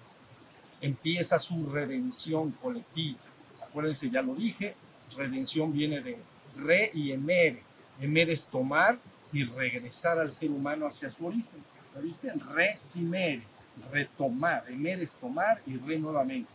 empieza 0.82 1.40
su 1.40 1.70
redención 1.70 2.52
colectiva. 2.52 3.20
Acuérdense, 3.64 4.10
ya 4.10 4.22
lo 4.22 4.36
dije, 4.36 4.76
redención 5.16 5.72
viene 5.72 6.02
de 6.02 6.20
re 6.56 6.92
y 6.94 7.12
emere. 7.12 7.64
Emere 8.00 8.34
es 8.34 8.48
tomar 8.48 9.00
y 9.32 9.44
regresar 9.44 10.20
al 10.20 10.32
ser 10.32 10.52
humano 10.52 10.88
hacia 10.88 11.10
su 11.10 11.26
origen. 11.26 11.64
¿Ya 11.94 12.02
viste? 12.02 12.32
Re 12.54 12.80
y 12.96 13.00
mere, 13.00 13.44
retomar. 13.92 14.66
Emere 14.70 15.04
es 15.04 15.16
tomar 15.16 15.62
y 15.66 15.78
re 15.78 16.00
nuevamente. 16.00 16.50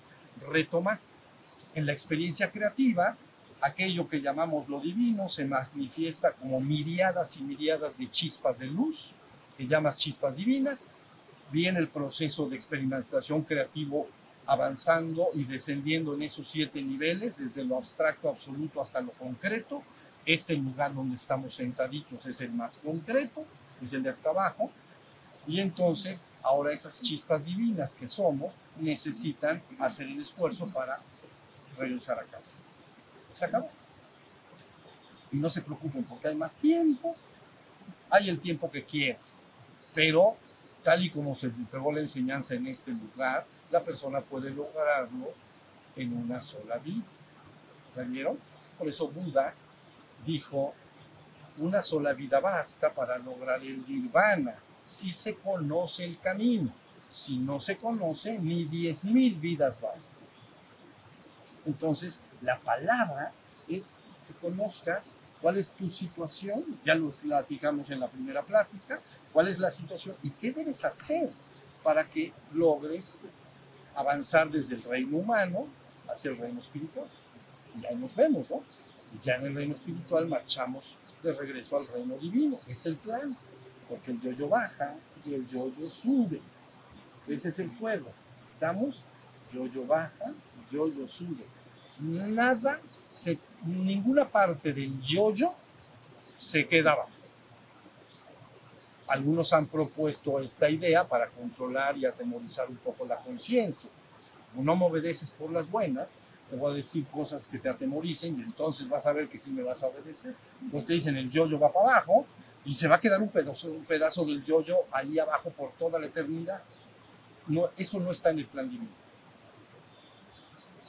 Retomar. 0.50 0.98
En 1.74 1.86
la 1.86 1.92
experiencia 1.92 2.50
creativa, 2.50 3.16
aquello 3.60 4.08
que 4.08 4.20
llamamos 4.20 4.68
lo 4.68 4.80
divino 4.80 5.28
se 5.28 5.44
manifiesta 5.44 6.32
como 6.32 6.60
miriadas 6.60 7.36
y 7.36 7.42
miriadas 7.42 7.98
de 7.98 8.10
chispas 8.10 8.58
de 8.58 8.66
luz 8.66 9.14
que 9.56 9.66
llamas 9.66 9.96
chispas 9.96 10.36
divinas, 10.36 10.86
viene 11.50 11.80
el 11.80 11.88
proceso 11.88 12.48
de 12.48 12.54
experimentación 12.54 13.42
creativo 13.42 14.08
avanzando 14.48 15.28
y 15.34 15.44
descendiendo 15.44 16.14
en 16.14 16.22
esos 16.22 16.48
siete 16.48 16.80
niveles, 16.80 17.38
desde 17.38 17.62
lo 17.64 17.76
abstracto 17.76 18.30
absoluto 18.30 18.80
hasta 18.80 19.00
lo 19.00 19.12
concreto, 19.12 19.82
Este 20.24 20.54
lugar 20.56 20.94
donde 20.94 21.14
estamos 21.14 21.54
sentaditos 21.54 22.26
es 22.26 22.40
el 22.42 22.52
más 22.52 22.76
concreto, 22.78 23.44
es 23.80 23.92
el 23.94 24.02
de 24.02 24.10
hasta 24.10 24.28
abajo. 24.30 24.70
Y 25.46 25.60
entonces, 25.60 26.26
ahora 26.42 26.72
esas 26.72 27.00
chispas 27.00 27.46
divinas 27.46 27.94
que 27.94 28.06
somos 28.06 28.54
necesitan 28.78 29.62
hacer 29.78 30.06
el 30.06 30.20
esfuerzo 30.20 30.70
para 30.70 31.00
regresar 31.78 32.18
a 32.18 32.24
casa. 32.24 32.56
Se 33.30 33.44
acabó. 33.46 33.70
Y 35.32 35.38
no 35.38 35.48
se 35.48 35.62
preocupen 35.62 36.04
porque 36.04 36.28
hay 36.28 36.34
más 36.34 36.58
tiempo, 36.58 37.16
hay 38.10 38.28
el 38.28 38.38
tiempo 38.38 38.70
que 38.70 38.84
quieran, 38.84 39.20
pero 39.94 40.36
tal 40.88 41.04
y 41.04 41.10
como 41.10 41.34
se 41.34 41.48
entregó 41.48 41.92
la 41.92 42.00
enseñanza 42.00 42.54
en 42.54 42.66
este 42.66 42.92
lugar, 42.92 43.46
la 43.70 43.84
persona 43.84 44.22
puede 44.22 44.48
lograrlo 44.48 45.34
en 45.94 46.16
una 46.16 46.40
sola 46.40 46.78
vida. 46.78 47.04
¿La 47.94 48.04
vieron? 48.04 48.38
Por 48.78 48.88
eso 48.88 49.06
Buda 49.08 49.52
dijo, 50.24 50.72
una 51.58 51.82
sola 51.82 52.14
vida 52.14 52.40
basta 52.40 52.90
para 52.90 53.18
lograr 53.18 53.62
el 53.62 53.86
nirvana, 53.86 54.54
si 54.78 55.12
se 55.12 55.34
conoce 55.34 56.06
el 56.06 56.18
camino. 56.20 56.72
Si 57.06 57.36
no 57.36 57.58
se 57.58 57.76
conoce, 57.76 58.38
ni 58.38 58.64
diez 58.64 59.04
mil 59.04 59.34
vidas 59.34 59.82
bastan. 59.82 60.16
Entonces, 61.66 62.22
la 62.40 62.58
palabra 62.60 63.32
es 63.68 64.00
que 64.26 64.32
conozcas 64.40 65.18
cuál 65.42 65.58
es 65.58 65.70
tu 65.70 65.90
situación, 65.90 66.64
ya 66.82 66.94
lo 66.94 67.10
platicamos 67.10 67.90
en 67.90 68.00
la 68.00 68.08
primera 68.08 68.42
plática, 68.42 69.02
cuál 69.32 69.48
es 69.48 69.58
la 69.58 69.70
situación 69.70 70.16
y 70.22 70.30
qué 70.30 70.52
debes 70.52 70.84
hacer 70.84 71.30
para 71.82 72.08
que 72.08 72.32
logres 72.52 73.20
avanzar 73.94 74.50
desde 74.50 74.76
el 74.76 74.82
reino 74.82 75.18
humano 75.18 75.66
hacia 76.08 76.30
el 76.30 76.38
reino 76.38 76.58
espiritual. 76.58 77.06
Y 77.80 77.86
ahí 77.86 77.96
nos 77.96 78.14
vemos, 78.14 78.50
¿no? 78.50 78.62
Y 79.14 79.24
ya 79.24 79.36
en 79.36 79.46
el 79.46 79.54
reino 79.54 79.72
espiritual 79.72 80.26
marchamos 80.28 80.98
de 81.22 81.32
regreso 81.32 81.76
al 81.76 81.86
reino 81.88 82.16
divino. 82.16 82.58
Es 82.66 82.86
el 82.86 82.96
plan, 82.96 83.36
porque 83.88 84.10
el 84.10 84.20
yo-yo 84.20 84.48
baja 84.48 84.94
y 85.24 85.34
el 85.34 85.48
yo-yo 85.48 85.88
sube. 85.88 86.40
Ese 87.26 87.48
es 87.48 87.58
el 87.58 87.70
juego. 87.76 88.10
Estamos, 88.44 89.04
yo-yo 89.52 89.86
baja, 89.86 90.32
yo-yo 90.70 91.06
sube. 91.06 91.44
Nada, 92.00 92.80
ninguna 93.64 94.28
parte 94.28 94.72
del 94.72 95.00
yo-yo 95.00 95.54
se 96.36 96.66
queda 96.66 96.92
abajo. 96.92 97.10
Algunos 99.08 99.52
han 99.54 99.66
propuesto 99.66 100.38
esta 100.38 100.68
idea 100.68 101.06
para 101.08 101.28
controlar 101.30 101.96
y 101.96 102.04
atemorizar 102.04 102.68
un 102.68 102.76
poco 102.76 103.06
la 103.06 103.16
conciencia. 103.16 103.90
No 104.54 104.76
me 104.76 104.84
obedeces 104.84 105.30
por 105.30 105.50
las 105.50 105.70
buenas, 105.70 106.18
te 106.50 106.56
voy 106.56 106.72
a 106.72 106.74
decir 106.74 107.06
cosas 107.06 107.46
que 107.46 107.58
te 107.58 107.68
atemoricen 107.68 108.38
y 108.38 108.42
entonces 108.42 108.88
vas 108.88 109.06
a 109.06 109.12
ver 109.12 109.28
que 109.28 109.38
sí 109.38 109.52
me 109.52 109.62
vas 109.62 109.82
a 109.82 109.86
obedecer. 109.86 110.34
Entonces 110.62 110.86
te 110.86 110.92
dicen 110.92 111.16
el 111.16 111.30
yo-yo 111.30 111.58
va 111.58 111.72
para 111.72 111.92
abajo 111.92 112.26
y 112.64 112.72
se 112.74 112.88
va 112.88 112.96
a 112.96 113.00
quedar 113.00 113.22
un 113.22 113.28
pedazo, 113.28 113.70
un 113.70 113.84
pedazo 113.84 114.24
del 114.24 114.44
yo-yo 114.44 114.76
ahí 114.90 115.18
abajo 115.18 115.50
por 115.50 115.72
toda 115.72 115.98
la 115.98 116.06
eternidad. 116.06 116.62
No, 117.46 117.70
eso 117.76 117.98
no 117.98 118.10
está 118.10 118.30
en 118.30 118.40
el 118.40 118.46
plan 118.46 118.68
divino. 118.68 118.90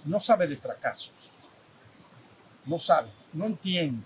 No 0.05 0.19
sabe 0.19 0.47
de 0.47 0.57
fracasos. 0.57 1.38
No 2.65 2.77
sabe, 2.79 3.09
no 3.31 3.45
entiende. 3.45 4.03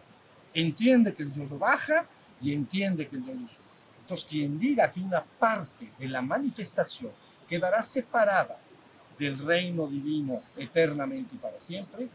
Entiende 0.54 1.14
que 1.14 1.24
el 1.24 1.34
yo-yo 1.34 1.58
baja 1.58 2.08
y 2.42 2.54
entiende 2.54 3.08
que 3.08 3.16
el 3.16 3.26
yo-yo 3.26 3.48
sube. 3.48 3.73
Quien 4.22 4.60
diga 4.60 4.92
que 4.92 5.00
una 5.00 5.24
parte 5.24 5.92
de 5.98 6.08
la 6.08 6.22
manifestación 6.22 7.12
quedará 7.48 7.82
separada 7.82 8.58
del 9.18 9.38
reino 9.40 9.88
divino 9.88 10.42
eternamente 10.58 11.36
y 11.36 11.38
para 11.38 11.58
siempre, 11.58 12.10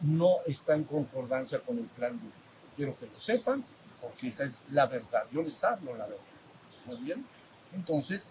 no 0.00 0.36
está 0.46 0.74
en 0.74 0.84
concordancia 0.84 1.60
con 1.60 1.78
el 1.78 1.84
plan 1.86 2.12
divino. 2.12 2.32
Quiero 2.76 2.96
que 2.98 3.06
lo 3.06 3.18
sepan, 3.20 3.64
porque 4.00 4.28
esa 4.28 4.44
es 4.44 4.64
la 4.70 4.86
verdad. 4.86 5.24
Yo 5.32 5.42
les 5.42 5.62
hablo 5.62 5.96
la 5.96 6.06
verdad. 6.06 6.22
¿Muy 6.86 6.96
bien? 6.96 7.24
Entonces, 7.72 8.28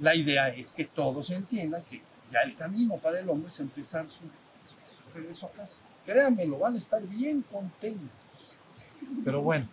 la 0.00 0.14
idea 0.14 0.48
es 0.48 0.72
que 0.72 0.84
todos 0.84 1.30
entiendan 1.30 1.84
que 1.84 2.02
ya 2.30 2.40
el 2.40 2.56
camino 2.56 2.96
para 2.96 3.20
el 3.20 3.28
hombre 3.28 3.46
es 3.46 3.60
empezar 3.60 4.08
su 4.08 4.24
regreso 5.14 5.46
a 5.46 5.50
casa. 5.50 5.84
Créanmelo, 6.04 6.58
van 6.58 6.74
a 6.74 6.78
estar 6.78 7.02
bien 7.02 7.42
contentos. 7.42 8.58
Pero 9.24 9.42
bueno, 9.42 9.68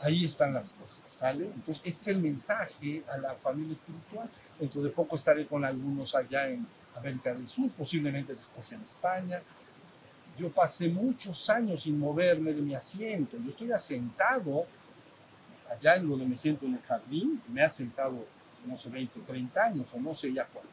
ahí 0.00 0.24
están 0.24 0.54
las 0.54 0.72
cosas, 0.72 1.08
¿sale? 1.08 1.46
Entonces, 1.46 1.82
este 1.84 2.00
es 2.00 2.08
el 2.08 2.18
mensaje 2.18 3.02
a 3.10 3.18
la 3.18 3.34
familia 3.34 3.72
espiritual. 3.72 4.28
Dentro 4.58 4.82
de 4.82 4.90
poco 4.90 5.16
estaré 5.16 5.46
con 5.46 5.64
algunos 5.64 6.14
allá 6.14 6.48
en 6.48 6.66
América 6.94 7.32
del 7.32 7.46
Sur, 7.46 7.70
posiblemente 7.72 8.34
después 8.34 8.70
en 8.72 8.82
España. 8.82 9.40
Yo 10.38 10.50
pasé 10.50 10.88
muchos 10.88 11.50
años 11.50 11.82
sin 11.82 11.98
moverme 11.98 12.52
de 12.52 12.62
mi 12.62 12.74
asiento. 12.74 13.36
Yo 13.42 13.50
estoy 13.50 13.72
asentado 13.72 14.66
allá 15.70 15.96
en 15.96 16.08
donde 16.08 16.26
me 16.26 16.36
siento 16.36 16.66
en 16.66 16.74
el 16.74 16.82
jardín. 16.82 17.42
Me 17.48 17.60
he 17.60 17.64
asentado, 17.64 18.26
no 18.66 18.76
sé, 18.76 18.88
20 18.88 19.20
o 19.20 19.22
30 19.22 19.62
años 19.62 19.88
o 19.94 20.00
no 20.00 20.14
sé 20.14 20.32
ya 20.32 20.46
cuánto. 20.46 20.70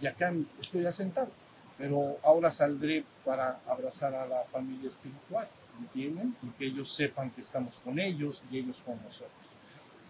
Y 0.00 0.06
acá 0.06 0.32
estoy 0.60 0.86
asentado. 0.86 1.30
Pero 1.76 2.16
ahora 2.24 2.50
saldré 2.50 3.04
para 3.24 3.60
abrazar 3.66 4.14
a 4.14 4.26
la 4.26 4.44
familia 4.44 4.88
espiritual, 4.88 5.48
¿entienden? 5.78 6.36
Y 6.42 6.48
que 6.50 6.66
ellos 6.66 6.90
sepan 6.92 7.30
que 7.30 7.40
estamos 7.40 7.78
con 7.80 7.98
ellos 7.98 8.44
y 8.50 8.58
ellos 8.58 8.82
con 8.84 9.02
nosotros. 9.02 9.46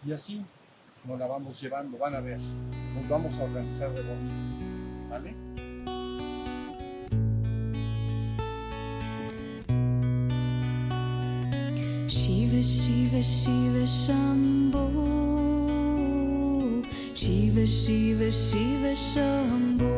Y 0.06 0.12
así 0.12 0.44
nos 1.04 1.18
la 1.18 1.26
vamos 1.26 1.60
llevando, 1.60 1.98
van 1.98 2.14
a 2.14 2.20
ver. 2.20 2.38
Nos 2.94 3.08
vamos 3.08 3.38
a 3.38 3.44
organizar 3.44 3.90
de 3.92 4.02
bonito. 4.02 4.34
¿Sale? 5.08 5.34
Shiva 12.08 12.60
Shiva 12.60 13.22
Shiva 13.22 13.84
Shiva 17.14 17.64
Shiva 17.66 18.94
Shiva 18.94 19.97